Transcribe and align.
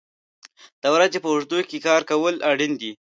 د 0.81 0.83
ورځې 0.95 1.19
په 1.21 1.29
اوږدو 1.31 1.57
کې 1.69 1.77
کار 1.87 2.01
کول 2.11 2.35
اړین 2.51 2.73
دي. 2.81 2.91